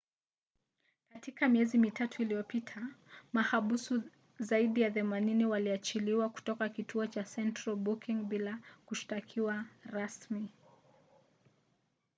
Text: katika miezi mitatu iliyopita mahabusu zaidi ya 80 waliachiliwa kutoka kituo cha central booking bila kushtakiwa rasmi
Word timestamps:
katika 1.13 1.49
miezi 1.49 1.77
mitatu 1.77 2.21
iliyopita 2.21 2.81
mahabusu 3.33 4.03
zaidi 4.39 4.81
ya 4.81 4.89
80 4.89 5.45
waliachiliwa 5.45 6.29
kutoka 6.29 6.69
kituo 6.69 7.07
cha 7.07 7.23
central 7.23 7.75
booking 7.75 8.23
bila 8.25 8.59
kushtakiwa 8.85 9.65
rasmi 9.85 10.49